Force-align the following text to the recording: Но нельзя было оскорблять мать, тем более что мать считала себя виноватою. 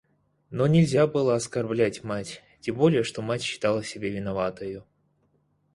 Но 0.49 0.65
нельзя 0.65 1.05
было 1.05 1.35
оскорблять 1.35 2.03
мать, 2.03 2.41
тем 2.59 2.75
более 2.75 3.03
что 3.03 3.21
мать 3.21 3.43
считала 3.43 3.83
себя 3.83 4.09
виноватою. 4.09 4.83